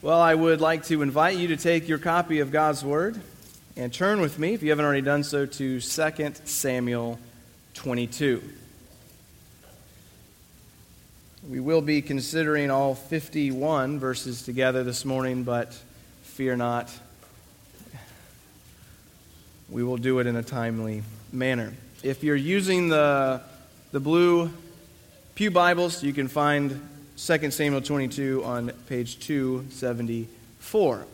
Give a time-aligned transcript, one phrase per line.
[0.00, 3.20] Well, I would like to invite you to take your copy of God's Word
[3.76, 5.80] and turn with me, if you haven't already done so, to 2
[6.44, 7.18] Samuel
[7.74, 8.40] 22.
[11.50, 15.76] We will be considering all 51 verses together this morning, but
[16.22, 16.96] fear not.
[19.68, 21.02] We will do it in a timely
[21.32, 21.74] manner.
[22.04, 23.40] If you're using the,
[23.90, 24.52] the blue
[25.34, 26.88] Pew Bibles, you can find
[27.18, 31.04] 2 Samuel 22 on page 274.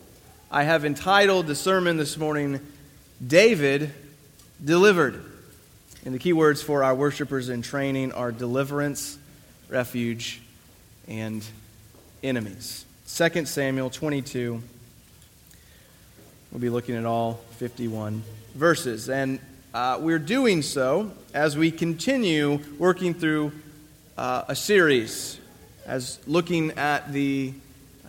[0.51, 2.59] I have entitled the sermon this morning,
[3.25, 3.91] David
[4.63, 5.25] Delivered.
[6.05, 9.17] And the key words for our worshipers in training are deliverance,
[9.67, 10.41] refuge,
[11.07, 11.43] and
[12.21, 12.85] enemies.
[13.07, 14.61] 2 Samuel 22.
[16.51, 18.21] We'll be looking at all 51
[18.53, 19.09] verses.
[19.09, 19.39] And
[19.73, 23.53] uh, we're doing so as we continue working through
[24.19, 25.39] uh, a series
[25.85, 27.53] as looking at the,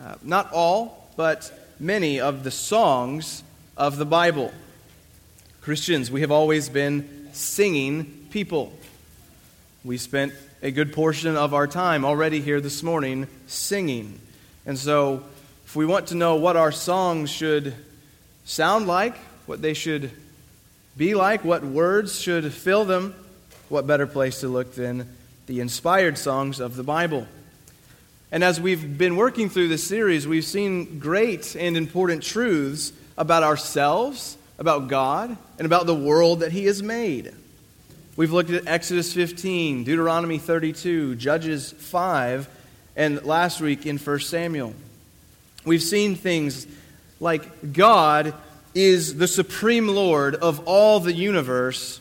[0.03, 3.43] uh, not all, but many of the songs
[3.77, 4.53] of the Bible.
[5.61, 8.73] Christians, we have always been singing people.
[9.85, 14.19] We spent a good portion of our time already here this morning singing.
[14.65, 15.23] And so,
[15.67, 17.75] if we want to know what our songs should
[18.45, 20.11] sound like, what they should
[20.97, 23.15] be like, what words should fill them,
[23.69, 25.15] what better place to look than
[25.47, 27.27] the inspired songs of the Bible?
[28.33, 33.43] And as we've been working through this series, we've seen great and important truths about
[33.43, 37.33] ourselves, about God, and about the world that He has made.
[38.17, 42.49] We've looked at Exodus 15, Deuteronomy 32, Judges 5,
[42.97, 44.75] and last week in 1 Samuel.
[45.65, 46.67] We've seen things
[47.21, 48.35] like God
[48.75, 52.01] is the supreme Lord of all the universe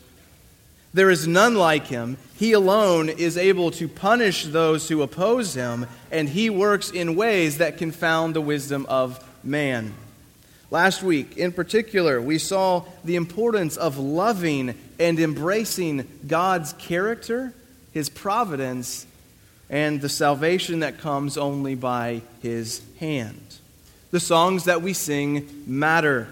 [0.96, 2.16] there is none like him.
[2.38, 7.60] He alone is able to punish those who oppose him, and he works in ways
[7.60, 9.94] that confound the wisdom of man.
[10.70, 17.54] Last week, in particular, we saw the importance of loving and embracing God's character,
[17.94, 19.06] his providence,
[19.70, 23.40] and the salvation that comes only by his hand.
[24.12, 26.28] The songs that we sing matter,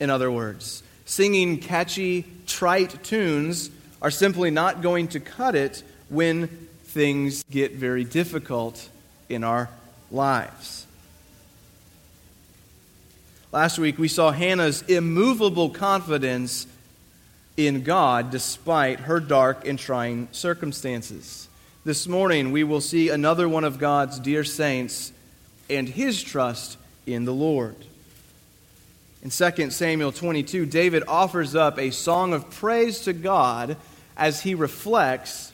[0.00, 0.82] in other words.
[1.04, 3.70] Singing catchy, trite tunes
[4.00, 6.48] are simply not going to cut it when
[6.84, 8.88] things get very difficult
[9.28, 9.68] in our
[10.10, 10.86] lives.
[13.50, 16.66] Last week, we saw Hannah's immovable confidence
[17.56, 21.48] in God despite her dark and trying circumstances.
[21.84, 25.12] This morning, we will see another one of God's dear saints
[25.70, 26.76] and his trust
[27.06, 27.76] in the Lord.
[29.22, 33.76] In 2 Samuel 22, David offers up a song of praise to God
[34.18, 35.52] as he reflects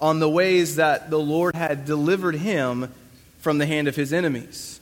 [0.00, 2.92] on the ways that the Lord had delivered him
[3.40, 4.80] from the hand of his enemies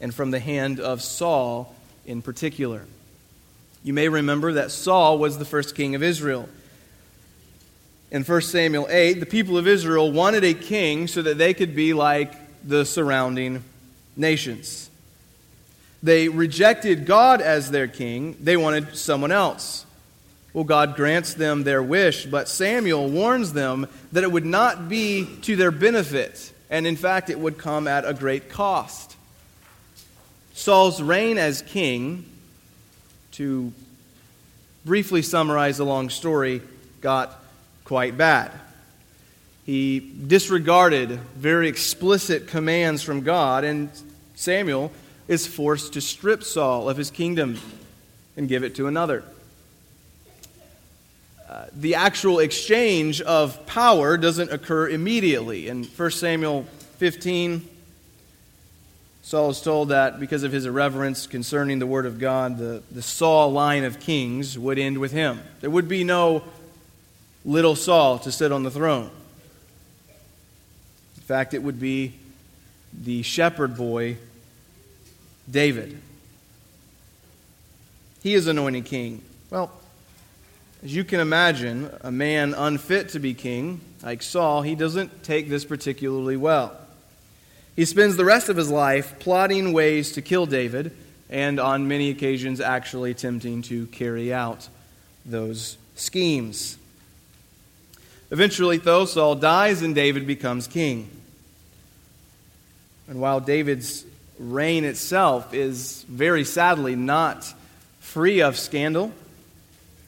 [0.00, 1.74] and from the hand of Saul
[2.06, 2.84] in particular.
[3.82, 6.48] You may remember that Saul was the first king of Israel.
[8.10, 11.74] In 1 Samuel 8, the people of Israel wanted a king so that they could
[11.74, 12.34] be like
[12.66, 13.64] the surrounding
[14.16, 14.90] nations.
[16.02, 19.86] They rejected God as their king, they wanted someone else.
[20.52, 25.26] Well, God grants them their wish, but Samuel warns them that it would not be
[25.42, 29.16] to their benefit, and in fact, it would come at a great cost.
[30.54, 32.24] Saul's reign as king,
[33.32, 33.72] to
[34.84, 36.60] briefly summarize the long story,
[37.00, 37.42] got
[37.84, 38.50] quite bad.
[39.64, 43.88] He disregarded very explicit commands from God, and
[44.34, 44.90] Samuel
[45.28, 47.58] is forced to strip Saul of his kingdom
[48.36, 49.22] and give it to another.
[51.72, 55.68] The actual exchange of power doesn't occur immediately.
[55.68, 56.64] In 1 Samuel
[56.98, 57.68] 15,
[59.22, 63.02] Saul is told that because of his irreverence concerning the word of God, the, the
[63.02, 65.40] Saul line of kings would end with him.
[65.60, 66.42] There would be no
[67.44, 69.10] little Saul to sit on the throne.
[71.16, 72.14] In fact, it would be
[72.92, 74.16] the shepherd boy
[75.50, 76.00] David.
[78.22, 79.22] He is anointed king.
[79.48, 79.70] Well,
[80.82, 85.48] as you can imagine, a man unfit to be king, like Saul, he doesn't take
[85.48, 86.76] this particularly well.
[87.76, 90.96] He spends the rest of his life plotting ways to kill David,
[91.28, 94.68] and on many occasions actually attempting to carry out
[95.26, 96.78] those schemes.
[98.30, 101.10] Eventually, though, Saul dies and David becomes king.
[103.08, 104.04] And while David's
[104.38, 107.52] reign itself is very sadly not
[107.98, 109.12] free of scandal.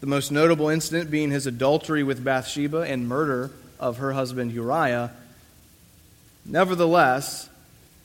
[0.02, 5.12] The most notable incident being his adultery with Bathsheba and murder of her husband Uriah.
[6.44, 7.48] Nevertheless,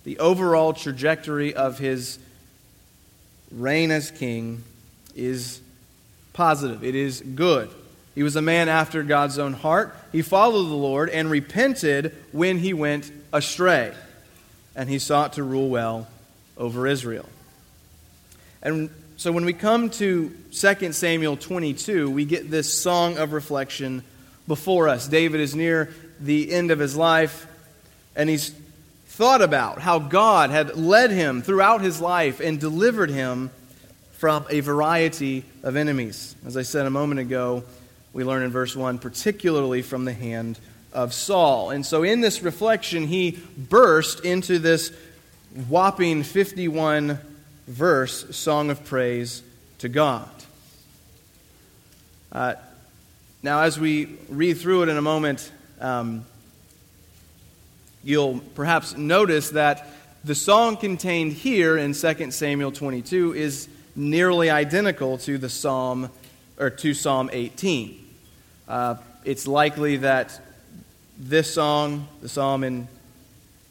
[0.04, 2.20] the overall trajectory of his
[3.50, 4.64] reign as king
[5.16, 5.60] is
[6.34, 7.72] positive, it is good.
[8.14, 9.96] He was a man after God's own heart.
[10.12, 13.92] He followed the Lord and repented when he went astray.
[14.76, 16.08] And he sought to rule well
[16.60, 17.28] over Israel.
[18.62, 24.04] And so when we come to 2 Samuel 22, we get this song of reflection
[24.48, 25.08] before us.
[25.08, 27.48] David is near the end of his life,
[28.16, 28.54] and he's
[29.08, 33.50] thought about how God had led him throughout his life and delivered him
[34.12, 36.36] from a variety of enemies.
[36.46, 37.64] As I said a moment ago,
[38.14, 40.60] we learn in verse 1, particularly from the hand
[40.94, 41.72] of Saul.
[41.72, 44.96] And so in this reflection, he burst into this
[45.68, 47.20] whopping 51
[47.68, 49.44] verse song of praise
[49.80, 50.30] to God.
[52.32, 52.56] Uh,
[53.44, 56.26] now, as we read through it in a moment, um,
[58.04, 59.88] you'll perhaps notice that
[60.24, 66.10] the song contained here in 2 Samuel 22 is nearly identical to the psalm
[66.60, 68.06] or to Psalm 18.
[68.68, 70.40] Uh, it's likely that
[71.18, 72.88] this song, the psalm in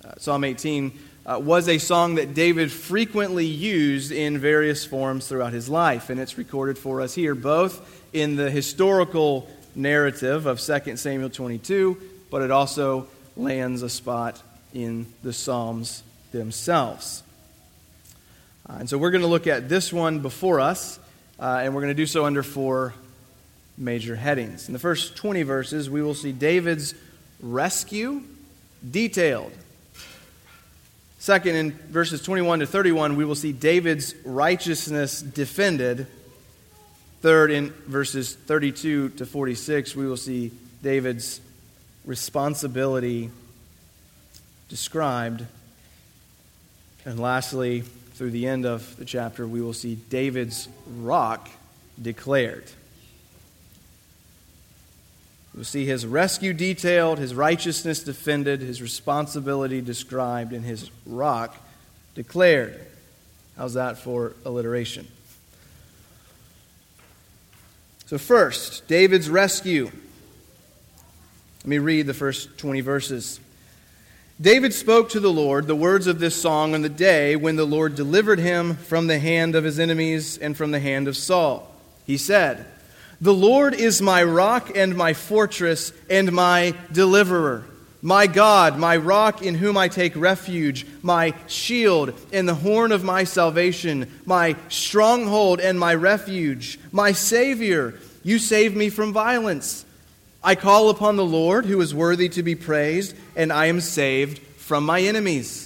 [0.07, 0.93] uh, Psalm 18,
[1.27, 6.11] uh, was a song that David frequently used in various forms throughout his life.
[6.11, 12.01] And it's recorded for us here, both in the historical narrative of 2 Samuel 22,
[12.31, 14.41] but it also lands a spot
[14.73, 17.23] in the Psalms themselves.
[18.69, 20.99] Uh, and so we're going to look at this one before us,
[21.41, 22.95] uh, and we're going to do so under four
[23.77, 24.69] major headings.
[24.69, 26.95] In the first 20 verses, we will see David's
[27.41, 28.23] rescue
[28.89, 29.53] detailed
[31.27, 36.07] Second, in verses 21 to 31, we will see David's righteousness defended.
[37.21, 40.53] Third, in verses 32 to 46, we will see
[40.85, 41.41] David's
[42.05, 43.31] responsibility
[44.69, 45.45] described.
[47.05, 50.69] And lastly, through the end of the chapter, we will see David's
[51.01, 51.51] rock
[52.01, 52.67] declared.
[55.57, 61.57] We'll see his rescue detailed, his righteousness defended, his responsibility described, and his rock
[62.15, 62.87] declared.
[63.57, 65.09] How's that for alliteration?
[68.05, 69.87] So, first, David's rescue.
[69.87, 73.41] Let me read the first 20 verses.
[74.39, 77.65] David spoke to the Lord the words of this song on the day when the
[77.65, 81.75] Lord delivered him from the hand of his enemies and from the hand of Saul.
[82.07, 82.67] He said,
[83.21, 87.65] the Lord is my rock and my fortress and my deliverer,
[88.03, 93.05] my God, my rock in whom I take refuge, my shield and the horn of
[93.05, 97.95] my salvation, my stronghold and my refuge, my Savior.
[98.23, 99.85] You save me from violence.
[100.45, 104.39] I call upon the Lord, who is worthy to be praised, and I am saved
[104.39, 105.66] from my enemies.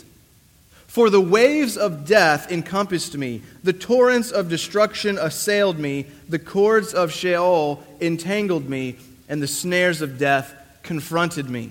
[0.90, 6.92] For the waves of death encompassed me, the torrents of destruction assailed me, the cords
[6.94, 8.96] of Sheol entangled me,
[9.28, 10.52] and the snares of death
[10.82, 11.70] confronted me.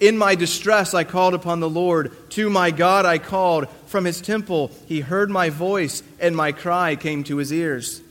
[0.00, 2.16] In my distress, I called upon the Lord.
[2.30, 3.68] To my God, I called.
[3.86, 8.02] From his temple, he heard my voice, and my cry came to his ears.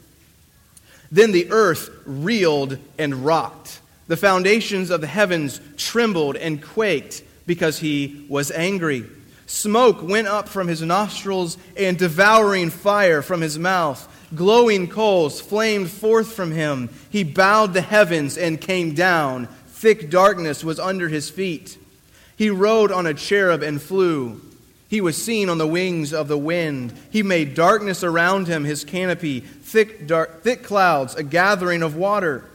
[1.12, 3.82] Then the earth reeled and rocked.
[4.08, 9.04] The foundations of the heavens trembled and quaked because he was angry.
[9.52, 14.08] Smoke went up from his nostrils, and devouring fire from his mouth.
[14.34, 16.90] Glowing coals flamed forth from him.
[17.10, 19.48] He bowed the heavens and came down.
[19.68, 21.78] Thick darkness was under his feet.
[22.38, 24.40] He rode on a cherub and flew.
[24.88, 26.94] He was seen on the wings of the wind.
[27.10, 32.46] He made darkness around him, his canopy, thick, dark, thick clouds, a gathering of water.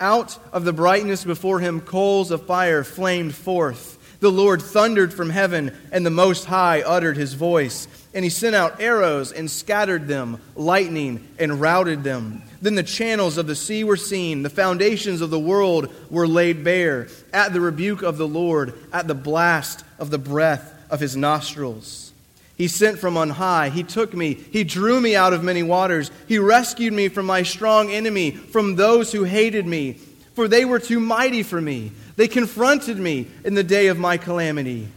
[0.00, 3.98] Out of the brightness before him, coals of fire flamed forth.
[4.20, 7.88] The Lord thundered from heaven, and the Most High uttered his voice.
[8.12, 12.42] And he sent out arrows and scattered them, lightning and routed them.
[12.60, 16.62] Then the channels of the sea were seen, the foundations of the world were laid
[16.62, 21.16] bare, at the rebuke of the Lord, at the blast of the breath of his
[21.16, 22.12] nostrils.
[22.56, 23.70] He sent from on high.
[23.70, 24.34] He took me.
[24.34, 26.10] He drew me out of many waters.
[26.28, 29.94] He rescued me from my strong enemy, from those who hated me,
[30.34, 31.92] for they were too mighty for me.
[32.16, 34.88] They confronted me in the day of my calamity,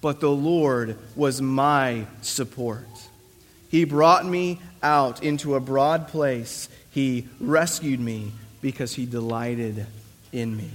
[0.00, 2.86] but the Lord was my support.
[3.70, 6.68] He brought me out into a broad place.
[6.90, 9.86] He rescued me because he delighted
[10.32, 10.70] in me.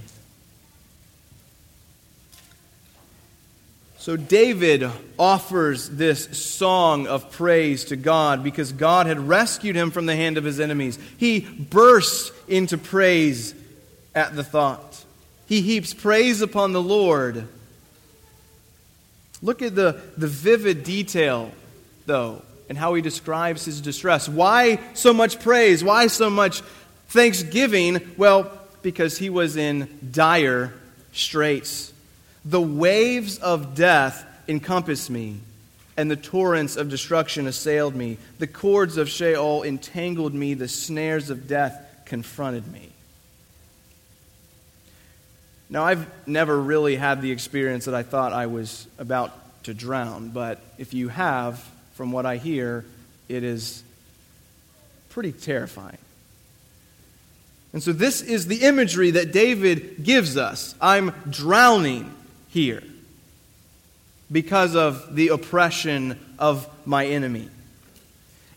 [4.06, 4.88] So David
[5.18, 10.38] offers this song of praise to God because God had rescued him from the hand
[10.38, 10.96] of his enemies.
[11.16, 13.52] He bursts into praise
[14.14, 14.85] at the thought.
[15.46, 17.46] He heaps praise upon the Lord.
[19.42, 21.52] Look at the, the vivid detail,
[22.06, 24.28] though, and how he describes his distress.
[24.28, 25.84] Why so much praise?
[25.84, 26.62] Why so much
[27.08, 28.00] thanksgiving?
[28.16, 28.50] Well,
[28.82, 30.72] because he was in dire
[31.12, 31.92] straits.
[32.44, 35.40] The waves of death encompassed me,
[35.96, 38.18] and the torrents of destruction assailed me.
[38.38, 42.90] The cords of Sheol entangled me, the snares of death confronted me.
[45.68, 50.28] Now, I've never really had the experience that I thought I was about to drown,
[50.28, 52.84] but if you have, from what I hear,
[53.28, 53.82] it is
[55.08, 55.98] pretty terrifying.
[57.72, 60.74] And so, this is the imagery that David gives us.
[60.80, 62.14] I'm drowning
[62.48, 62.82] here
[64.30, 67.48] because of the oppression of my enemy.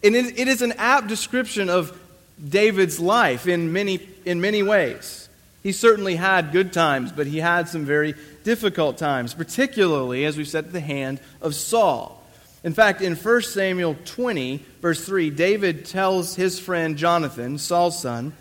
[0.04, 2.00] And it is an apt description of
[2.48, 5.29] David's life in many, in many ways.
[5.62, 10.48] He certainly had good times, but he had some very difficult times, particularly, as we've
[10.48, 12.24] said, at the hand of Saul.
[12.64, 18.34] In fact, in 1 Samuel 20, verse 3, David tells his friend Jonathan, Saul's son,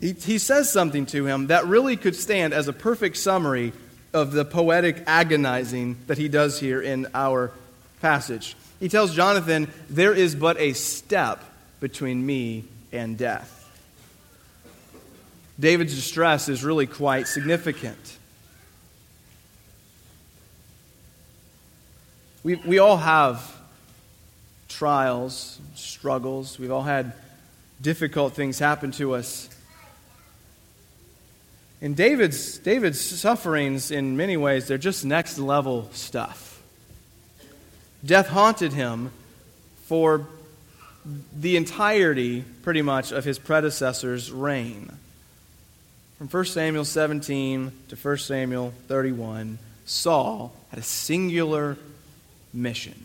[0.00, 3.72] he, he says something to him that really could stand as a perfect summary
[4.12, 7.52] of the poetic agonizing that he does here in our
[8.00, 8.56] passage.
[8.80, 11.42] He tells Jonathan, There is but a step
[11.80, 13.55] between me and death.
[15.58, 18.18] David's distress is really quite significant.
[22.42, 23.56] We, we all have
[24.68, 26.58] trials, struggles.
[26.58, 27.12] We've all had
[27.80, 29.48] difficult things happen to us.
[31.80, 36.62] And David's, David's sufferings, in many ways, they're just next level stuff.
[38.04, 39.10] Death haunted him
[39.84, 40.26] for
[41.38, 44.90] the entirety, pretty much, of his predecessor's reign.
[46.18, 51.76] From 1 Samuel 17 to 1 Samuel 31, Saul had a singular
[52.54, 53.04] mission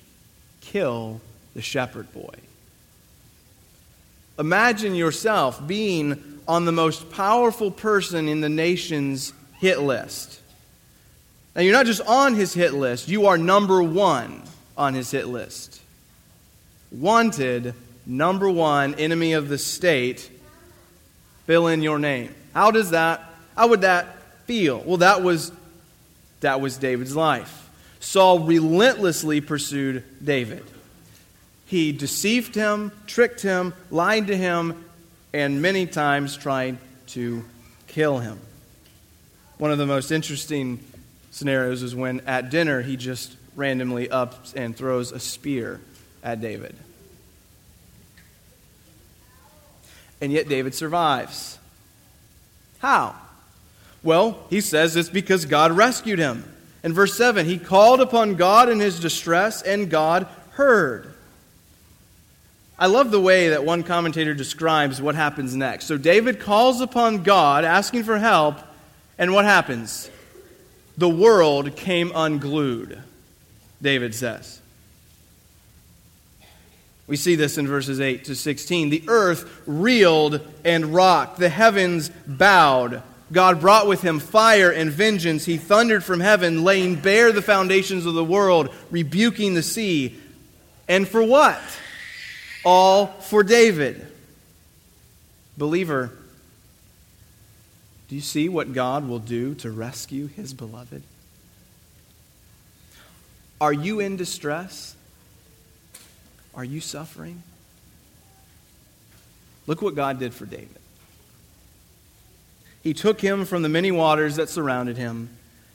[0.62, 1.20] kill
[1.54, 2.34] the shepherd boy.
[4.40, 10.40] Imagine yourself being on the most powerful person in the nation's hit list.
[11.54, 14.42] Now, you're not just on his hit list, you are number one
[14.78, 15.82] on his hit list.
[16.92, 17.74] Wanted,
[18.06, 20.32] number one, enemy of the state,
[21.46, 22.34] fill in your name.
[22.54, 23.24] How does that,
[23.56, 24.80] how would that feel?
[24.86, 25.52] Well, that was,
[26.42, 27.70] that was David's life.
[28.00, 30.66] Saul relentlessly pursued David.
[31.66, 34.84] He deceived him, tricked him, lied to him,
[35.34, 36.78] and many times tried
[37.08, 37.46] to
[37.88, 38.40] kill him.
[39.58, 40.80] One of the most interesting
[41.30, 45.80] scenarios is when at dinner he just randomly ups and throws a spear
[46.24, 46.76] at David.
[50.20, 51.58] And yet David survives.
[52.82, 53.16] How?
[54.04, 56.44] Well, he says it's because God rescued him.
[56.84, 61.14] In verse 7, he called upon God in his distress, and God heard.
[62.80, 65.86] I love the way that one commentator describes what happens next.
[65.86, 68.58] So David calls upon God, asking for help,
[69.20, 70.10] and what happens?
[70.98, 73.00] The world came unglued,
[73.80, 74.61] David says.
[77.12, 78.90] We see this in verses 8 to 16.
[78.90, 83.04] The earth reeled and rocked, the heavens bowed.
[83.34, 85.44] God brought with him fire and vengeance.
[85.44, 90.18] He thundered from heaven, laying bare the foundations of the world, rebuking the sea.
[90.88, 91.60] And for what?
[92.64, 94.08] All for David.
[95.58, 96.14] Believer,
[98.08, 101.04] do you see what God will do to rescue his beloved?
[103.60, 104.96] Are you in distress?
[106.54, 107.44] Are you suffering?
[109.68, 110.70] Look what God did for David.
[112.84, 115.30] He took him from the many waters that surrounded him,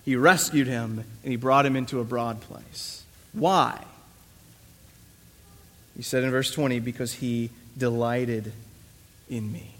[0.04, 3.04] he rescued him, and he brought him into a broad place.
[3.32, 3.82] Why?
[5.96, 8.52] He said in verse 20, because he delighted
[9.28, 9.70] in me.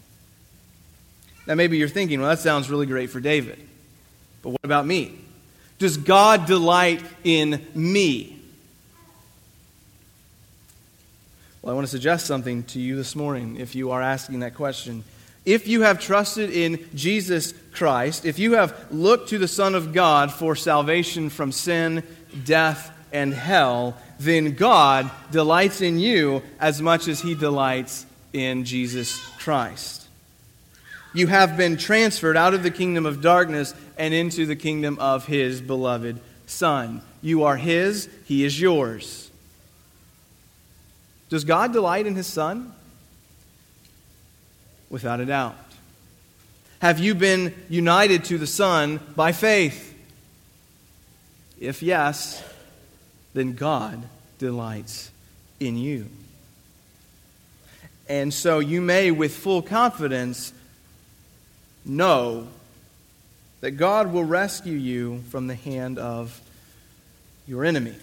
[1.46, 3.58] Now, maybe you're thinking, well, that sounds really great for David.
[4.42, 5.18] But what about me?
[5.78, 8.35] Does God delight in me?
[11.66, 14.54] Well, I want to suggest something to you this morning if you are asking that
[14.54, 15.02] question.
[15.44, 19.92] If you have trusted in Jesus Christ, if you have looked to the Son of
[19.92, 22.04] God for salvation from sin,
[22.44, 29.18] death, and hell, then God delights in you as much as he delights in Jesus
[29.40, 30.06] Christ.
[31.14, 35.26] You have been transferred out of the kingdom of darkness and into the kingdom of
[35.26, 37.02] his beloved Son.
[37.22, 39.25] You are his, he is yours.
[41.28, 42.72] Does God delight in his Son?
[44.88, 45.56] Without a doubt.
[46.80, 49.94] Have you been united to the Son by faith?
[51.58, 52.44] If yes,
[53.34, 54.02] then God
[54.38, 55.10] delights
[55.58, 56.06] in you.
[58.08, 60.52] And so you may, with full confidence,
[61.84, 62.46] know
[63.60, 66.40] that God will rescue you from the hand of
[67.48, 67.94] your enemy.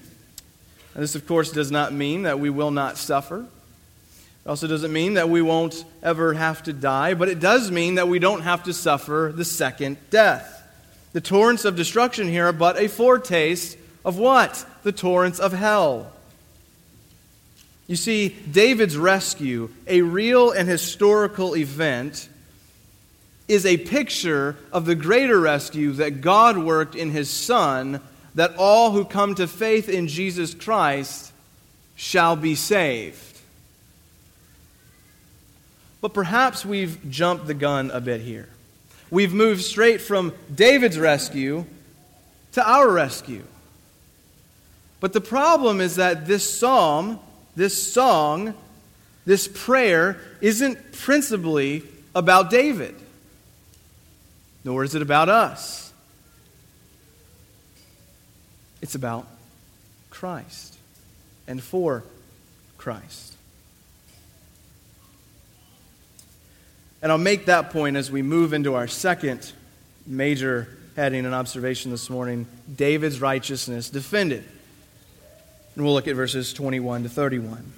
[0.96, 3.40] Now, this, of course, does not mean that we will not suffer.
[3.40, 7.96] It also doesn't mean that we won't ever have to die, but it does mean
[7.96, 10.62] that we don't have to suffer the second death.
[11.14, 14.66] The torrents of destruction here are but a foretaste of what?
[14.84, 16.12] The torrents of hell.
[17.88, 22.30] You see, David's rescue, a real and historical event,
[23.48, 28.02] is a picture of the greater rescue that God worked in his Son,
[28.36, 31.32] that all who come to faith in Jesus Christ
[31.96, 33.40] shall be saved.
[36.02, 38.50] But perhaps we've jumped the gun a bit here.
[39.10, 41.66] We've moved straight from David's rescue
[42.54, 43.44] to our rescue.
[45.00, 47.20] But the problem is that this psalm,
[47.56, 48.54] this song,
[49.26, 51.84] this prayer isn't principally
[52.16, 52.96] about David
[54.64, 55.83] nor is it about us.
[58.84, 59.26] It's about
[60.10, 60.78] Christ
[61.48, 62.04] and for
[62.78, 63.34] Christ.
[67.02, 69.54] And I'll make that point as we move into our second
[70.06, 74.44] major heading and observation this morning David's righteousness defended.
[75.76, 77.72] And we'll look at verses 21 to 31.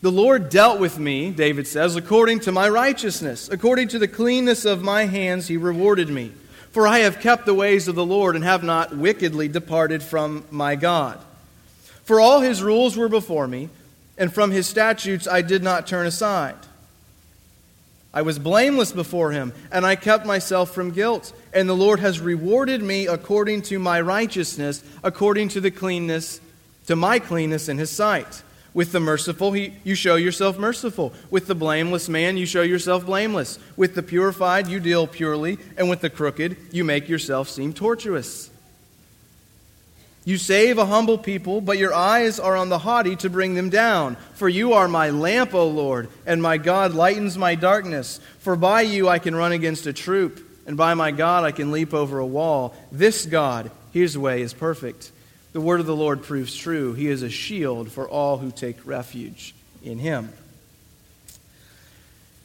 [0.00, 3.50] The Lord dealt with me, David says, according to my righteousness.
[3.50, 6.32] According to the cleanness of my hands, he rewarded me.
[6.76, 10.44] For I have kept the ways of the Lord and have not wickedly departed from
[10.50, 11.18] my God.
[12.04, 13.70] For all his rules were before me,
[14.18, 16.58] and from his statutes I did not turn aside.
[18.12, 21.32] I was blameless before him, and I kept myself from guilt.
[21.54, 26.42] And the Lord has rewarded me according to my righteousness, according to the cleanness,
[26.88, 28.42] to my cleanness in his sight.
[28.76, 31.14] With the merciful, he, you show yourself merciful.
[31.30, 33.58] With the blameless man, you show yourself blameless.
[33.74, 35.56] With the purified, you deal purely.
[35.78, 38.50] And with the crooked, you make yourself seem tortuous.
[40.26, 43.70] You save a humble people, but your eyes are on the haughty to bring them
[43.70, 44.16] down.
[44.34, 48.20] For you are my lamp, O Lord, and my God lightens my darkness.
[48.40, 51.72] For by you I can run against a troop, and by my God I can
[51.72, 52.76] leap over a wall.
[52.92, 55.12] This God, his way is perfect.
[55.56, 56.92] The word of the Lord proves true.
[56.92, 60.30] He is a shield for all who take refuge in him.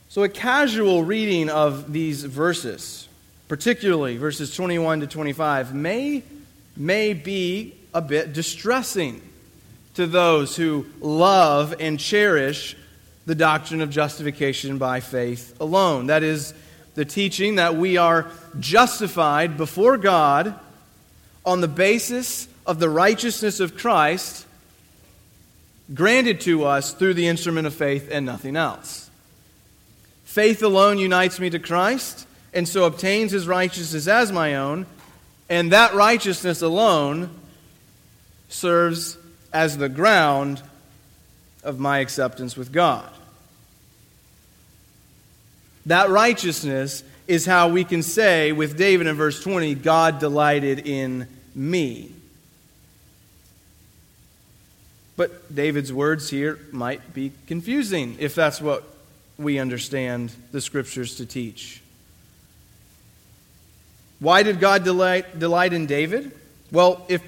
[0.08, 3.10] So, a casual reading of these verses,
[3.50, 6.24] particularly verses 21 to 25, may,
[6.78, 9.21] may be a bit distressing
[9.95, 12.78] to those who love and cherish
[13.26, 16.08] the doctrine of justification by faith alone.
[16.08, 16.54] That is,
[16.95, 20.58] the teaching that we are justified before God
[21.45, 24.45] on the basis of the righteousness of Christ
[25.93, 29.10] granted to us through the instrument of faith and nothing else.
[30.24, 34.86] Faith alone unites me to Christ, and so obtains his righteousness as my own,
[35.50, 37.30] and that righteousness alone
[38.47, 39.17] serves
[39.52, 40.62] as the ground
[41.63, 43.10] of my acceptance with God.
[45.86, 51.28] That righteousness is how we can say with David in verse 20, God delighted in
[51.56, 52.12] me.
[55.15, 58.84] But David's words here might be confusing if that's what
[59.38, 61.82] we understand the scriptures to teach.
[64.19, 66.32] Why did God delight, delight in David?
[66.71, 67.21] Well, if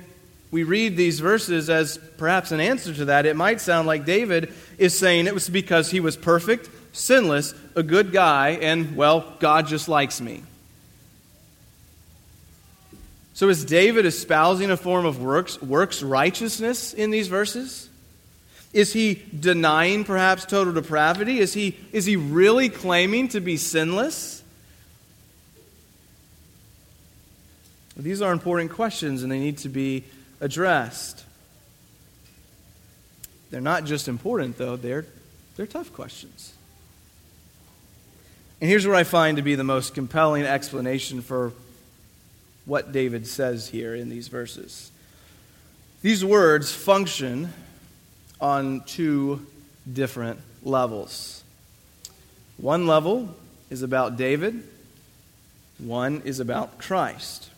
[0.52, 4.54] we read these verses as perhaps an answer to that, it might sound like David
[4.78, 9.66] is saying it was because he was perfect, sinless, a good guy, and, well, God
[9.66, 10.44] just likes me.
[13.34, 17.90] So is David espousing a form of works, works righteousness in these verses?
[18.74, 21.40] Is he denying perhaps total depravity?
[21.40, 24.44] Is he, is he really claiming to be sinless?
[27.96, 30.04] These are important questions and they need to be
[30.42, 31.24] addressed.
[33.52, 35.06] They're not just important, though, they're,
[35.56, 36.54] they're tough questions.
[38.60, 41.54] And here's what I find to be the most compelling explanation for
[42.66, 44.92] what David says here in these verses.
[46.02, 47.52] These words function
[48.40, 49.46] on two
[49.92, 51.44] different levels.
[52.58, 53.36] One level
[53.70, 54.64] is about David,
[55.78, 57.50] one is about Christ.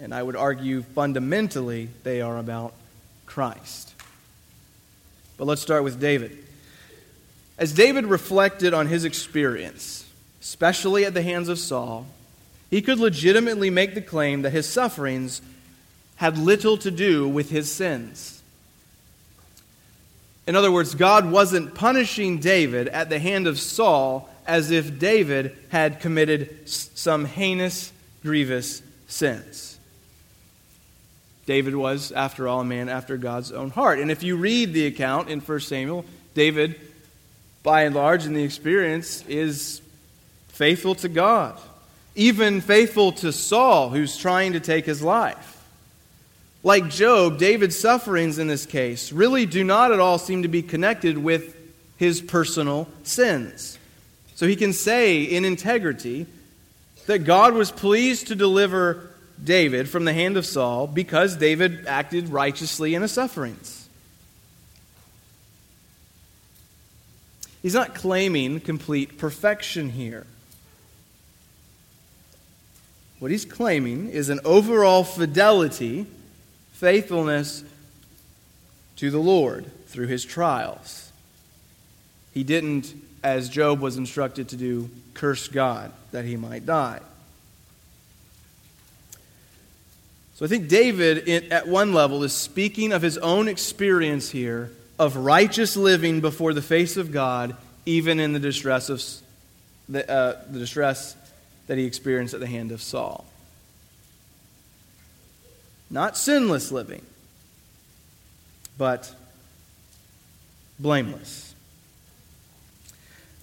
[0.00, 2.72] And I would argue fundamentally they are about
[3.26, 3.92] Christ.
[5.36, 6.38] But let's start with David.
[7.58, 10.08] As David reflected on his experience,
[10.40, 12.06] especially at the hands of Saul,
[12.70, 15.40] he could legitimately make the claim that his sufferings
[16.16, 18.42] had little to do with his sins.
[20.46, 25.56] In other words, God wasn't punishing David at the hand of Saul as if David
[25.68, 29.78] had committed some heinous, grievous sins.
[31.44, 33.98] David was, after all, a man after God's own heart.
[33.98, 36.04] And if you read the account in 1 Samuel,
[36.34, 36.80] David,
[37.62, 39.80] by and large, in the experience, is
[40.48, 41.58] faithful to God,
[42.18, 45.64] even faithful to Saul, who's trying to take his life.
[46.64, 50.60] Like Job, David's sufferings in this case really do not at all seem to be
[50.60, 51.56] connected with
[51.96, 53.78] his personal sins.
[54.34, 56.26] So he can say in integrity
[57.06, 59.10] that God was pleased to deliver
[59.42, 63.88] David from the hand of Saul because David acted righteously in his sufferings.
[67.62, 70.26] He's not claiming complete perfection here.
[73.18, 76.06] What he's claiming is an overall fidelity
[76.72, 77.64] faithfulness
[78.96, 81.10] to the Lord through his trials.
[82.32, 87.00] He didn't, as Job was instructed to do, curse God that he might die.
[90.36, 95.16] So I think David, at one level, is speaking of his own experience here of
[95.16, 99.02] righteous living before the face of God, even in the distress, of,
[99.88, 101.16] the, uh, the distress
[101.68, 103.24] that he experienced at the hand of Saul.
[105.90, 107.02] Not sinless living,
[108.76, 109.14] but
[110.78, 111.54] blameless.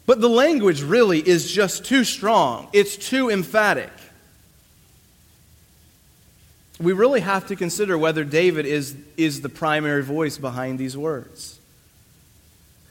[0.05, 3.89] But the language really is just too strong, it's too emphatic.
[6.79, 11.57] We really have to consider whether David is, is the primary voice behind these words.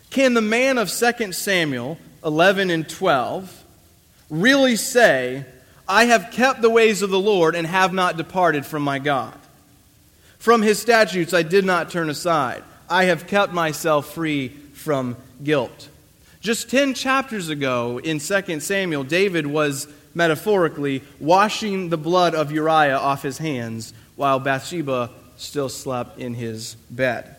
[0.09, 3.64] Can the man of 2 Samuel 11 and 12
[4.31, 5.45] really say,
[5.89, 9.39] I have kept the ways of the Lord and have not departed from my God?
[10.39, 12.63] From his statutes I did not turn aside.
[12.89, 15.89] I have kept myself free from guilt.
[16.41, 22.99] Just 10 chapters ago in 2 Samuel, David was metaphorically washing the blood of Uriah
[22.99, 27.37] off his hands while Bathsheba still slept in his bed.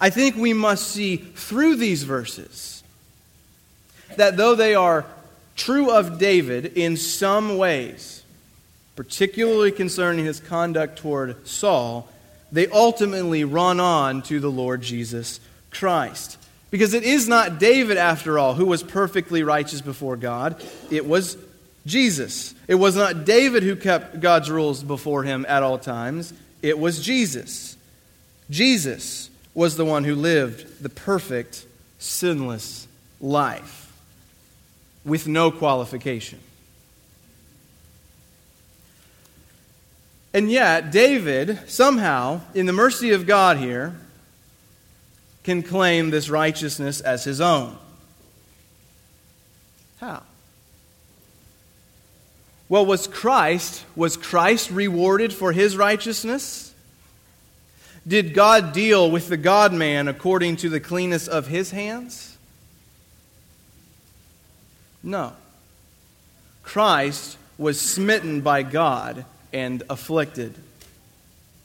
[0.00, 2.81] I think we must see through these verses
[4.16, 5.04] that though they are
[5.56, 8.22] true of David in some ways,
[8.96, 12.08] particularly concerning his conduct toward Saul,
[12.50, 16.38] they ultimately run on to the Lord Jesus Christ.
[16.70, 20.62] Because it is not David, after all, who was perfectly righteous before God.
[20.90, 21.36] It was
[21.86, 22.54] Jesus.
[22.66, 26.32] It was not David who kept God's rules before him at all times.
[26.62, 27.76] It was Jesus.
[28.48, 31.66] Jesus was the one who lived the perfect,
[31.98, 32.86] sinless
[33.20, 33.81] life
[35.04, 36.38] with no qualification.
[40.34, 43.94] And yet, David, somehow, in the mercy of God here,
[45.44, 47.76] can claim this righteousness as his own.
[49.98, 50.22] How?
[52.68, 56.72] Well, was Christ, was Christ rewarded for his righteousness?
[58.06, 62.31] Did God deal with the God man according to the cleanness of his hands?
[65.02, 65.32] No.
[66.62, 70.54] Christ was smitten by God and afflicted.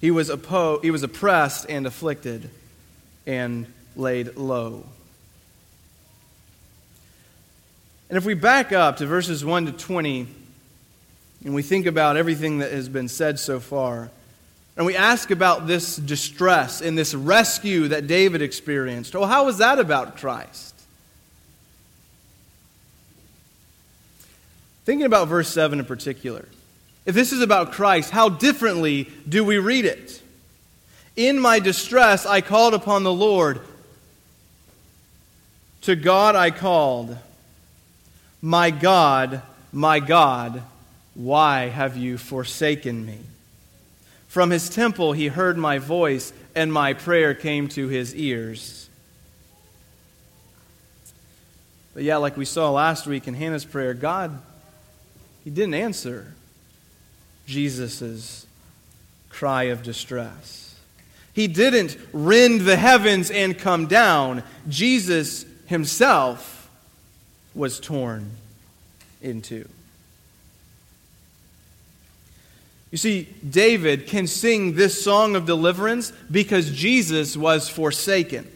[0.02, 2.50] He was, oppo- he was oppressed and afflicted
[3.26, 4.84] and laid low.
[8.10, 10.28] And if we back up to verses 1 to 20,
[11.43, 14.10] and we think about everything that has been said so far,
[14.78, 19.58] and we ask about this distress and this rescue that David experienced, well, how was
[19.58, 20.76] that about Christ?
[24.88, 26.47] Thinking about verse 7 in particular.
[27.06, 30.21] If this is about Christ, how differently do we read it?
[31.17, 33.60] In my distress, I called upon the Lord.
[35.82, 37.17] To God I called.
[38.41, 39.41] My God,
[39.73, 40.63] my God,
[41.15, 43.17] why have you forsaken me?
[44.30, 48.88] From his temple he heard my voice, and my prayer came to his ears.
[51.93, 54.39] But yeah, like we saw last week in Hannah's prayer, God,
[55.47, 56.33] he didn't answer.
[57.45, 58.45] Jesus'
[59.29, 60.75] cry of distress.
[61.31, 64.43] He didn't rend the heavens and come down.
[64.67, 66.69] Jesus himself
[67.55, 68.29] was torn
[69.21, 69.69] in two.
[72.91, 78.51] You see, David can sing this song of deliverance because Jesus was forsaken.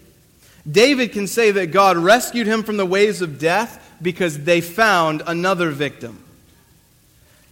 [0.70, 5.24] David can say that God rescued him from the waves of death because they found
[5.26, 6.22] another victim.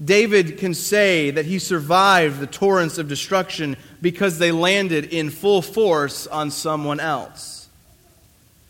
[0.04, 5.62] David can say that he survived the torrents of destruction because they landed in full
[5.62, 7.68] force on someone else.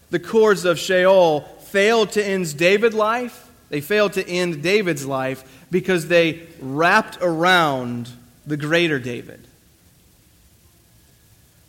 [0.09, 3.47] The cords of Sheol failed to end David's life.
[3.69, 8.09] They failed to end David's life because they wrapped around
[8.47, 9.45] the greater David.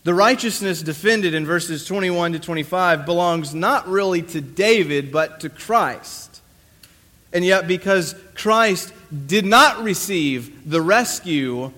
[0.04, 5.50] The righteousness defended in verses 21 to 25 belongs not really to David, but to
[5.50, 6.40] Christ.
[7.34, 8.94] And yet, because Christ
[9.26, 11.72] did not receive the rescue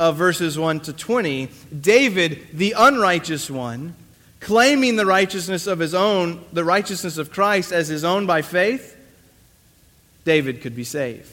[0.00, 1.48] of verses 1 to 20,
[1.80, 3.94] David, the unrighteous one,
[4.40, 8.96] claiming the righteousness of his own, the righteousness of Christ as his own by faith,
[10.24, 11.30] David could be saved.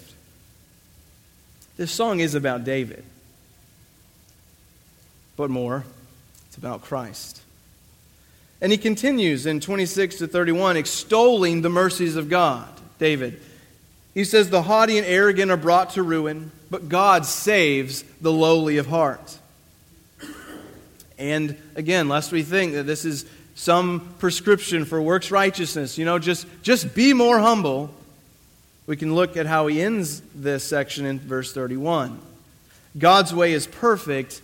[1.78, 3.04] This song is about David,
[5.36, 5.84] but more,
[6.48, 7.42] it's about Christ.
[8.62, 12.70] And he continues in 26 to 31, extolling the mercies of God.
[13.00, 13.42] David,
[14.14, 18.78] he says, The haughty and arrogant are brought to ruin, but God saves the lowly
[18.78, 19.38] of heart.
[21.18, 26.18] And again, lest we think that this is some prescription for works righteousness, you know,
[26.18, 27.92] just, just be more humble,
[28.88, 32.20] we can look at how he ends this section in verse 31.
[32.98, 34.42] God's way is perfect,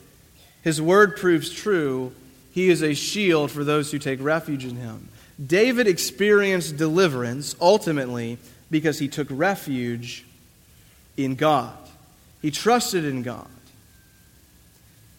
[0.61, 2.13] his word proves true,
[2.53, 5.09] he is a shield for those who take refuge in him.
[5.43, 8.37] David experienced deliverance ultimately
[8.69, 10.25] because he took refuge
[11.15, 11.77] in God.
[12.41, 13.47] He trusted in God.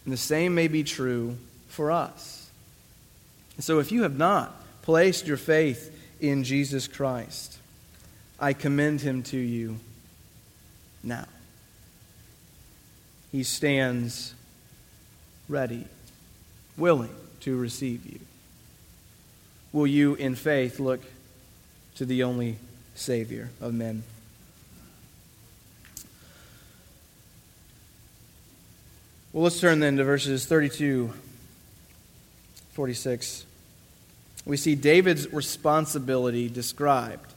[0.05, 2.49] And the same may be true for us.
[3.59, 7.57] So if you have not placed your faith in Jesus Christ,
[8.39, 9.79] I commend him to you
[11.03, 11.25] now.
[13.31, 14.33] He stands
[15.47, 15.85] ready,
[16.77, 18.19] willing to receive you.
[19.71, 21.01] Will you, in faith, look
[21.95, 22.57] to the only
[22.99, 24.03] Savior of men.
[29.31, 31.13] Well, let's turn then to verses 32,
[32.71, 33.45] 46.
[34.45, 37.33] We see David's responsibility described.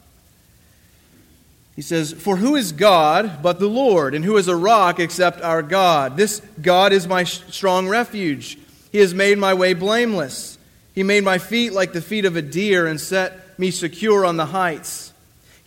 [1.77, 4.15] He says, For who is God but the Lord?
[4.15, 6.17] And who is a rock except our God?
[6.17, 8.59] This God is my strong refuge.
[8.91, 10.59] He has made my way blameless.
[10.95, 14.37] He made my feet like the feet of a deer and set me secure on
[14.37, 15.12] the heights.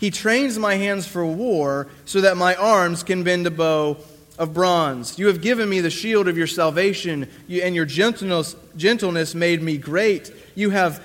[0.05, 3.97] He trains my hands for war so that my arms can bend a bow
[4.37, 5.17] of bronze.
[5.17, 9.79] You have given me the shield of your salvation, and your gentleness, gentleness made me
[9.79, 10.31] great.
[10.53, 11.03] You, have,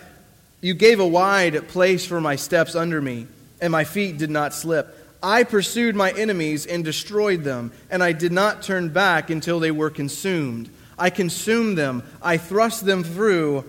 [0.61, 3.27] you gave a wide place for my steps under me,
[3.63, 4.95] and my feet did not slip.
[5.23, 9.71] I pursued my enemies and destroyed them, and I did not turn back until they
[9.71, 10.69] were consumed.
[10.99, 13.65] I consumed them, I thrust them through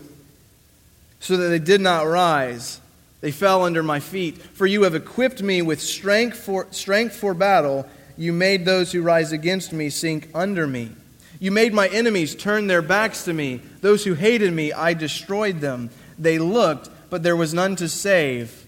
[1.22, 2.81] so that they did not rise.
[3.22, 4.38] They fell under my feet.
[4.38, 7.88] For you have equipped me with strength for, strength for battle.
[8.18, 10.92] You made those who rise against me sink under me.
[11.40, 13.62] You made my enemies turn their backs to me.
[13.82, 15.90] Those who hated me, I destroyed them.
[16.20, 18.66] They looked, but there was none to save.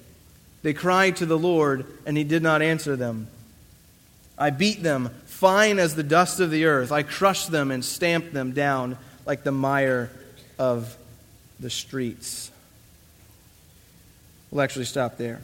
[0.64, 3.28] They cried to the Lord, and he did not answer them.
[4.38, 6.92] I beat them fine as the dust of the earth.
[6.92, 10.10] I crushed them and stamped them down like the mire
[10.58, 10.98] of
[11.60, 12.50] the streets.
[14.54, 15.42] We'll actually stop there.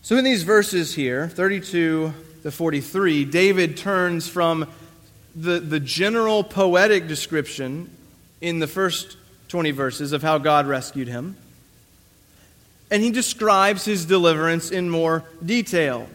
[0.00, 4.66] So, in these verses here, 32 to 43, David turns from
[5.36, 7.90] the, the general poetic description
[8.40, 11.36] in the first 20 verses of how God rescued him,
[12.90, 16.08] and he describes his deliverance in more detail.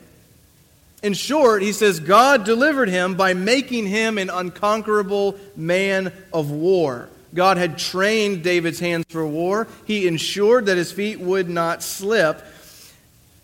[1.04, 7.08] In short, he says God delivered him by making him an unconquerable man of war.
[7.34, 9.68] God had trained David's hands for war.
[9.86, 12.42] He ensured that his feet would not slip.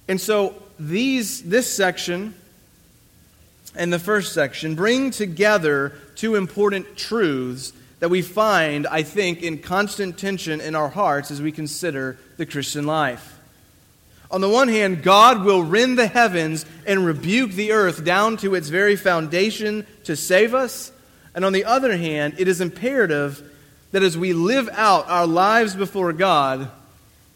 [0.07, 2.33] And so these this section
[3.75, 9.59] and the first section bring together two important truths that we find, I think, in
[9.59, 13.39] constant tension in our hearts as we consider the Christian life.
[14.29, 18.55] On the one hand, God will rend the heavens and rebuke the earth down to
[18.55, 20.91] its very foundation to save us.
[21.35, 23.49] And on the other hand, it is imperative
[23.93, 26.69] that as we live out our lives before God,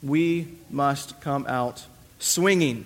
[0.01, 1.85] we must come out
[2.17, 2.83] swinging.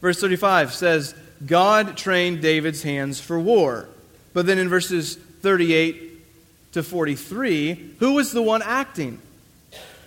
[0.00, 3.88] Verse 35 says, God trained David's hands for war.
[4.32, 9.20] But then in verses 38 to 43, who was the one acting?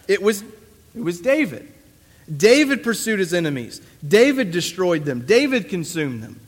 [0.07, 1.69] It was, it was David.
[2.33, 3.81] David pursued his enemies.
[4.07, 5.25] David destroyed them.
[5.25, 6.39] David consumed them.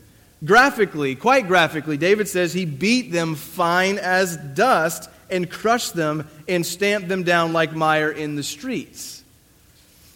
[0.44, 6.64] Graphically, quite graphically, David says he beat them fine as dust and crushed them and
[6.64, 9.22] stamped them down like mire in the streets.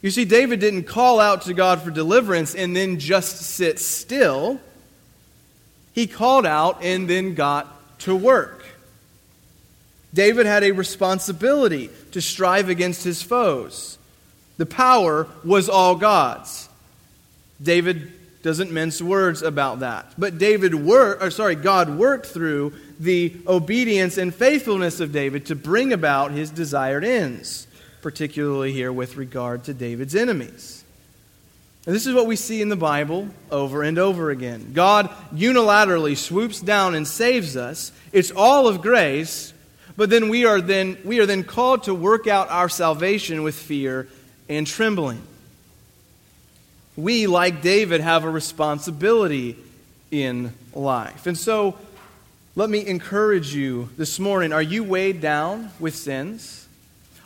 [0.00, 4.60] You see, David didn't call out to God for deliverance and then just sit still.
[5.92, 8.64] He called out and then got to work.
[10.14, 13.96] David had a responsibility to strive against his foes.
[14.56, 16.68] The power was all God's.
[17.62, 20.12] David doesn't mince words about that.
[20.18, 25.54] But David worked, or sorry, God worked through the obedience and faithfulness of David to
[25.54, 27.66] bring about his desired ends,
[28.00, 30.82] particularly here with regard to David's enemies.
[31.86, 34.72] And this is what we see in the Bible over and over again.
[34.72, 37.90] God unilaterally swoops down and saves us.
[38.12, 39.52] It's all of grace,
[39.96, 43.56] but then we are then we are then called to work out our salvation with
[43.56, 44.08] fear
[44.48, 45.22] and trembling.
[46.96, 49.56] We, like David, have a responsibility
[50.10, 51.26] in life.
[51.26, 51.76] And so,
[52.54, 54.52] let me encourage you this morning.
[54.52, 56.66] Are you weighed down with sins?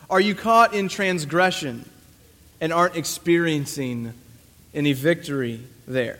[0.09, 1.87] Are you caught in transgression
[2.61, 4.13] and aren't experiencing
[4.73, 6.19] any victory there?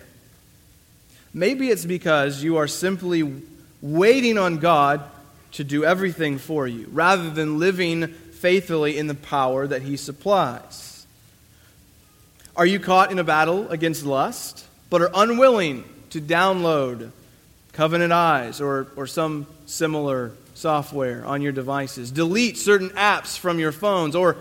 [1.34, 3.42] Maybe it's because you are simply
[3.82, 5.04] waiting on God
[5.54, 10.97] to do everything for you rather than living faithfully in the power that He supplies.
[12.58, 17.12] Are you caught in a battle against lust, but are unwilling to download
[17.74, 22.10] Covenant Eyes or, or some similar software on your devices?
[22.10, 24.38] Delete certain apps from your phones or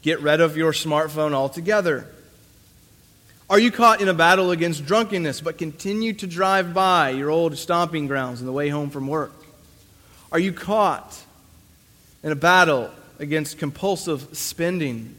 [0.00, 2.06] get rid of your smartphone altogether?
[3.50, 7.58] Are you caught in a battle against drunkenness, but continue to drive by your old
[7.58, 9.34] stomping grounds on the way home from work?
[10.32, 11.22] Are you caught
[12.22, 15.14] in a battle against compulsive spending?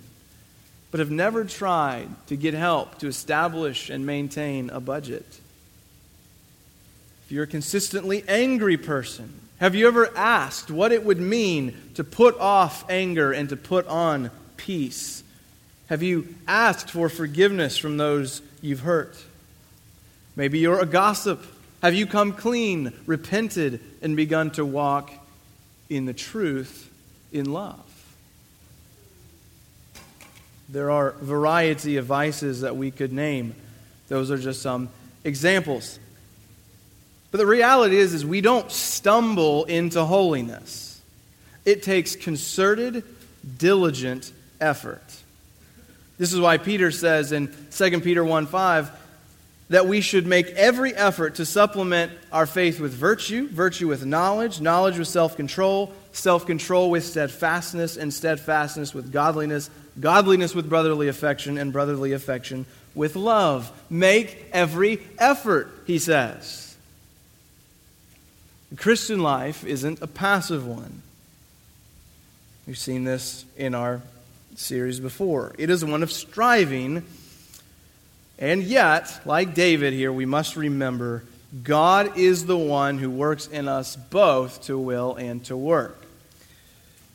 [0.97, 5.27] But have never tried to get help to establish and maintain a budget.
[7.23, 12.03] If you're a consistently angry person, have you ever asked what it would mean to
[12.03, 15.21] put off anger and to put on peace?
[15.86, 19.23] Have you asked for forgiveness from those you've hurt?
[20.36, 21.45] Maybe you're a gossip.
[21.83, 25.12] Have you come clean, repented, and begun to walk
[25.91, 26.89] in the truth
[27.31, 27.87] in love?
[30.69, 33.56] There are variety of vices that we could name.
[34.08, 34.89] Those are just some
[35.23, 35.99] examples.
[37.32, 41.01] But the reality is, is we don't stumble into holiness.
[41.65, 43.03] It takes concerted,
[43.58, 45.03] diligent effort.
[46.17, 48.91] This is why Peter says in 2 Peter 1 5
[49.69, 54.62] that we should make every effort to supplement our faith with virtue, virtue with knowledge,
[54.62, 61.07] knowledge with self control, self control with steadfastness, and steadfastness with godliness, godliness with brotherly
[61.07, 63.71] affection, and brotherly affection with love.
[63.89, 66.75] Make every effort, he says.
[68.69, 71.01] The Christian life isn't a passive one.
[72.65, 74.01] We've seen this in our
[74.55, 75.53] series before.
[75.57, 77.03] It is one of striving,
[78.38, 81.23] and yet, like David here, we must remember
[81.63, 86.07] God is the one who works in us both to will and to work.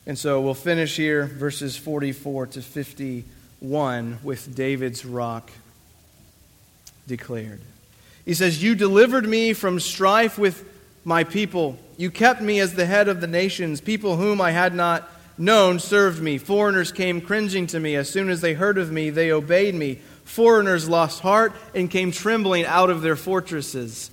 [0.05, 5.49] And so we'll finish here, verses 44 to 51, with David's rock
[7.07, 7.61] declared.
[8.25, 10.65] He says, You delivered me from strife with
[11.05, 11.77] my people.
[11.95, 13.79] You kept me as the head of the nations.
[13.79, 16.37] People whom I had not known served me.
[16.37, 17.95] Foreigners came cringing to me.
[17.95, 19.99] As soon as they heard of me, they obeyed me.
[20.25, 24.11] Foreigners lost heart and came trembling out of their fortresses.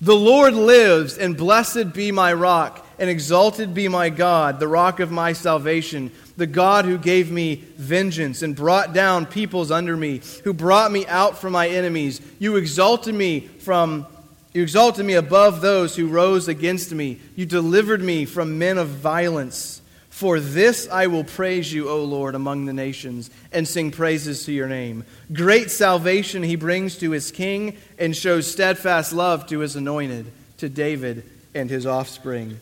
[0.00, 5.00] The Lord lives, and blessed be my rock and exalted be my God, the rock
[5.00, 10.20] of my salvation, the God who gave me vengeance and brought down peoples under me,
[10.44, 12.20] who brought me out from my enemies.
[12.38, 14.06] You exalted me from
[14.52, 17.18] you exalted me above those who rose against me.
[17.34, 19.82] You delivered me from men of violence.
[20.10, 24.52] For this I will praise you, O Lord, among the nations, and sing praises to
[24.52, 25.04] your name.
[25.32, 30.68] Great salvation he brings to his king, and shows steadfast love to his anointed, to
[30.68, 32.60] David and his offspring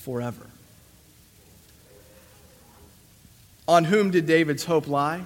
[0.00, 0.46] forever.
[3.68, 5.22] On whom did David's hope lie?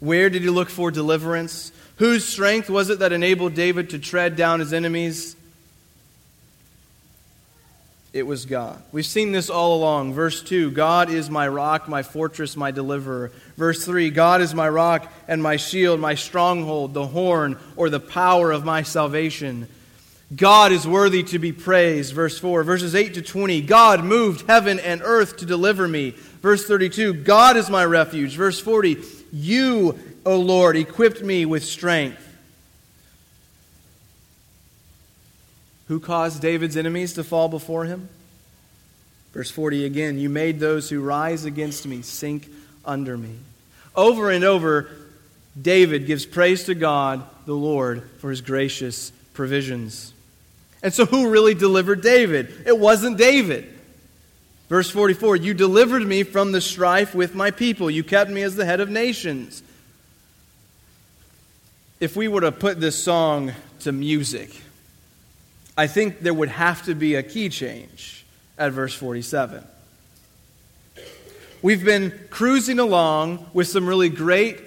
[0.00, 1.72] Where did he look for deliverance?
[1.96, 5.36] Whose strength was it that enabled David to tread down his enemies?
[8.12, 8.82] It was God.
[8.92, 10.14] We've seen this all along.
[10.14, 13.30] Verse 2 God is my rock, my fortress, my deliverer.
[13.56, 18.00] Verse 3 God is my rock and my shield, my stronghold, the horn or the
[18.00, 19.68] power of my salvation.
[20.34, 22.12] God is worthy to be praised.
[22.12, 22.64] Verse 4.
[22.64, 23.60] Verses 8 to 20.
[23.62, 26.10] God moved heaven and earth to deliver me.
[26.42, 27.14] Verse 32.
[27.14, 28.34] God is my refuge.
[28.34, 28.98] Verse 40.
[29.32, 32.22] You, O Lord, equipped me with strength.
[35.86, 38.08] Who caused David's enemies to fall before him?
[39.32, 40.18] Verse 40 again.
[40.18, 42.48] You made those who rise against me sink
[42.84, 43.36] under me.
[43.94, 44.90] Over and over,
[45.60, 50.12] David gives praise to God, the Lord, for his gracious provisions.
[50.82, 52.62] And so, who really delivered David?
[52.66, 53.72] It wasn't David.
[54.68, 58.56] Verse 44 You delivered me from the strife with my people, you kept me as
[58.56, 59.62] the head of nations.
[61.98, 64.60] If we were to put this song to music,
[65.78, 68.24] I think there would have to be a key change
[68.58, 69.64] at verse 47.
[71.62, 74.60] We've been cruising along with some really great,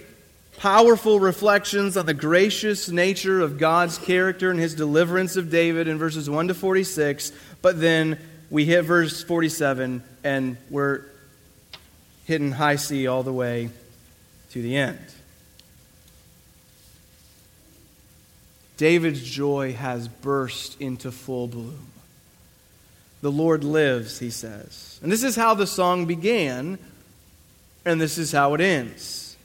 [0.59, 5.97] powerful reflections on the gracious nature of God's character and his deliverance of David in
[5.97, 7.31] verses 1 to 46,
[7.61, 11.05] but then we hit verse 47 and we're
[12.25, 13.69] hitting high C all the way
[14.51, 14.99] to the end.
[18.75, 21.87] David's joy has burst into full bloom.
[23.21, 24.99] The Lord lives, he says.
[25.01, 26.79] And this is how the song began,
[27.85, 29.37] and this is how it ends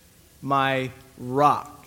[0.43, 1.87] My rock.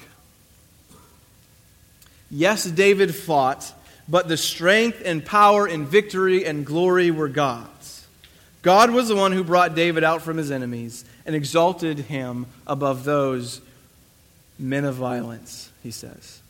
[2.29, 3.73] Yes, David fought,
[4.07, 8.05] but the strength and power and victory and glory were God's.
[8.61, 13.03] God was the one who brought David out from his enemies and exalted him above
[13.03, 13.61] those
[14.59, 16.41] men of violence, he says.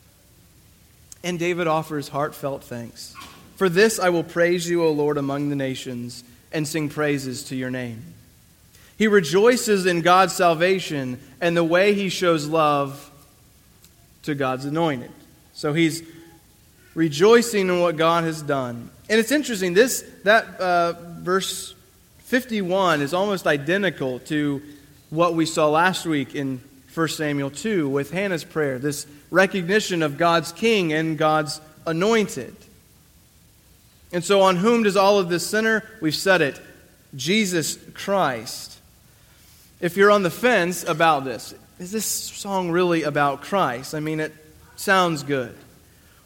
[1.22, 3.14] And David offers heartfelt thanks.
[3.56, 7.56] For this I will praise you, O Lord, among the nations, and sing praises to
[7.56, 8.02] your name.
[8.98, 13.10] He rejoices in God's salvation and the way he shows love
[14.24, 15.12] to God's anointed.
[15.54, 16.02] So he's
[16.94, 18.90] rejoicing in what God has done.
[19.08, 21.74] And it's interesting, this that uh, verse
[22.24, 24.60] 51 is almost identical to
[25.10, 26.60] what we saw last week in
[26.92, 32.56] 1 Samuel 2 with Hannah's prayer, this recognition of God's king and God's anointed.
[34.12, 35.84] And so, on whom does all of this center?
[36.00, 36.60] We've said it
[37.14, 38.77] Jesus Christ.
[39.80, 43.94] If you're on the fence about this, is this song really about Christ?
[43.94, 44.34] I mean, it
[44.76, 45.54] sounds good.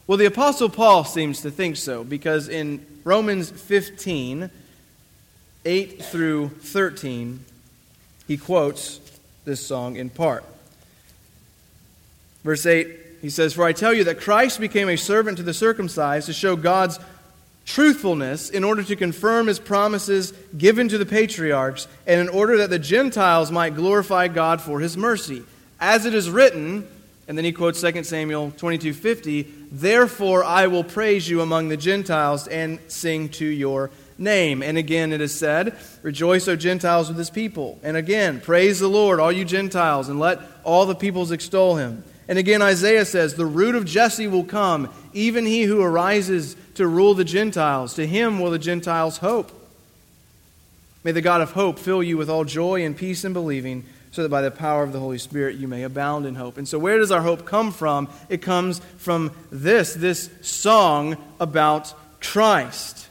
[0.06, 4.50] Well, the Apostle Paul seems to think so because in Romans 15,
[5.64, 7.44] 8 through 13,
[8.26, 9.00] he quotes
[9.44, 10.44] this song in part.
[12.42, 12.88] Verse 8,
[13.20, 16.32] he says, For I tell you that Christ became a servant to the circumcised to
[16.32, 16.98] show God's
[17.64, 22.70] truthfulness in order to confirm his promises given to the patriarchs and in order that
[22.70, 25.42] the Gentiles might glorify God for his mercy.
[25.80, 26.86] As it is written,
[27.28, 32.46] and then he quotes 2 Samuel 22:50, "Therefore I will praise you among the Gentiles
[32.48, 37.30] and sing to your name." And again it is said, "Rejoice, O Gentiles, with his
[37.30, 41.76] people." And again, "Praise the Lord, all you Gentiles, and let all the peoples extol
[41.76, 46.56] him." And again Isaiah says, "The root of Jesse will come, even he who arises
[46.74, 47.94] to rule the Gentiles.
[47.94, 49.52] To him will the Gentiles hope.
[51.04, 54.22] May the God of hope fill you with all joy and peace in believing, so
[54.22, 56.58] that by the power of the Holy Spirit you may abound in hope.
[56.58, 58.08] And so, where does our hope come from?
[58.28, 63.08] It comes from this, this song about Christ.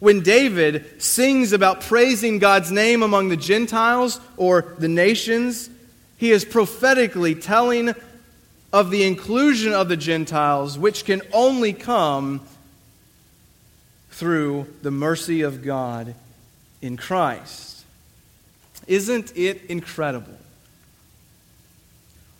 [0.00, 5.68] When David sings about praising God's name among the Gentiles or the nations,
[6.16, 7.94] he is prophetically telling
[8.72, 12.40] of the inclusion of the Gentiles, which can only come
[14.10, 16.14] through the mercy of God
[16.82, 17.84] in Christ.
[18.86, 20.36] Isn't it incredible?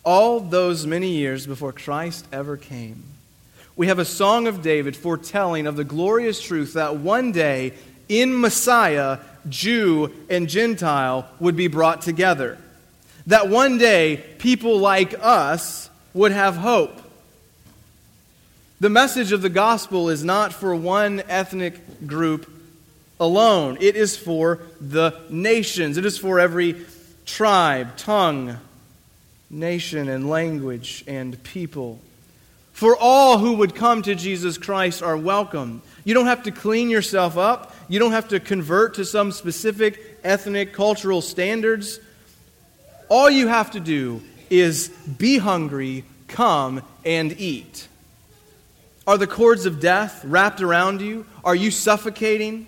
[0.03, 3.03] All those many years before Christ ever came,
[3.75, 7.73] we have a song of David foretelling of the glorious truth that one day
[8.09, 12.57] in Messiah, Jew and Gentile would be brought together.
[13.27, 16.99] That one day people like us would have hope.
[18.81, 22.51] The message of the gospel is not for one ethnic group
[23.19, 26.83] alone, it is for the nations, it is for every
[27.27, 28.57] tribe, tongue,
[29.51, 31.99] nation, and language and people.
[32.73, 35.83] For all who would come to Jesus Christ are welcome.
[36.03, 37.75] You don't have to clean yourself up.
[37.87, 41.99] You don't have to convert to some specific ethnic, cultural standards.
[43.09, 47.87] All you have to do is be hungry, come and eat.
[49.07, 51.25] Are the cords of death wrapped around you?
[51.43, 52.67] Are you suffocating?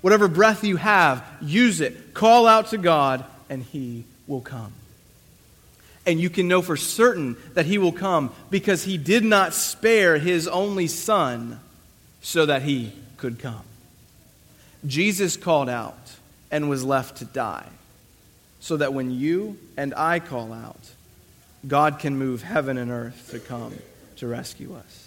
[0.00, 2.12] Whatever breath you have, use it.
[2.12, 4.72] Call out to God, and He will come.
[6.04, 10.18] And you can know for certain that He will come because He did not spare
[10.18, 11.60] His only Son
[12.20, 13.62] so that He could come.
[14.84, 15.96] Jesus called out
[16.50, 17.68] and was left to die
[18.58, 20.90] so that when you and I call out,
[21.66, 23.74] God can move heaven and earth to come
[24.16, 25.01] to rescue us.